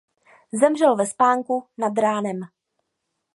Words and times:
Zemřel 0.59 0.95
ve 0.95 1.05
spánku 1.05 1.63
nad 1.77 1.97
ránem. 1.97 2.39